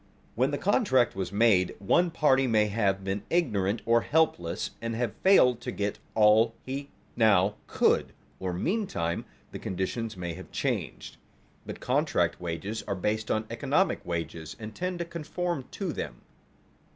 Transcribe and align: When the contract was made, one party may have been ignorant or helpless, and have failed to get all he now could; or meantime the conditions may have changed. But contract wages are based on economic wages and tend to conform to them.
When 0.33 0.49
the 0.49 0.57
contract 0.57 1.15
was 1.15 1.31
made, 1.31 1.75
one 1.77 2.09
party 2.09 2.47
may 2.47 2.65
have 2.69 3.03
been 3.03 3.21
ignorant 3.29 3.83
or 3.85 4.01
helpless, 4.01 4.71
and 4.81 4.95
have 4.95 5.13
failed 5.17 5.61
to 5.61 5.71
get 5.71 5.99
all 6.15 6.55
he 6.65 6.89
now 7.15 7.57
could; 7.67 8.11
or 8.39 8.51
meantime 8.51 9.25
the 9.51 9.59
conditions 9.59 10.17
may 10.17 10.33
have 10.33 10.49
changed. 10.49 11.17
But 11.67 11.81
contract 11.81 12.41
wages 12.41 12.81
are 12.87 12.95
based 12.95 13.29
on 13.29 13.45
economic 13.51 14.03
wages 14.03 14.55
and 14.57 14.73
tend 14.73 14.97
to 14.97 15.05
conform 15.05 15.65
to 15.73 15.93
them. 15.93 16.15